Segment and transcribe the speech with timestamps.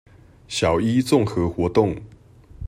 [0.47, 1.95] 小一綜合活動